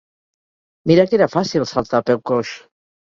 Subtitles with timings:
[0.91, 2.55] Mira que era fàcil, saltar a peu coix!